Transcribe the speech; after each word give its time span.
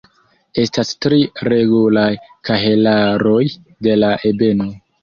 Estas 0.63 0.93
tri 1.05 1.19
regulaj 1.53 2.09
kahelaroj 2.51 3.41
de 3.89 3.97
la 4.03 4.15
ebeno. 4.35 4.73